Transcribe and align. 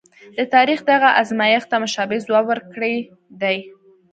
د 0.37 0.39
تاریخ 0.55 0.79
دغه 0.91 1.09
ازمایښت 1.21 1.67
ته 1.71 1.77
مشابه 1.83 2.15
ځواب 2.25 2.45
ورکړی 2.47 2.95
دی. 3.41 3.57